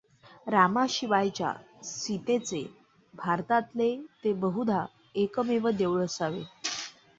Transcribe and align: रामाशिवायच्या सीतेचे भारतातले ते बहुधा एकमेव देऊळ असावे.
रामाशिवायच्या 0.47 1.51
सीतेचे 1.83 2.63
भारतातले 3.13 3.95
ते 4.23 4.33
बहुधा 4.33 4.85
एकमेव 5.15 5.69
देऊळ 5.69 6.03
असावे. 6.03 6.43